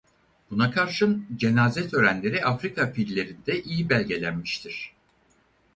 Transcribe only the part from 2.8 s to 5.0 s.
fillerinde iyi belgelenmiştir.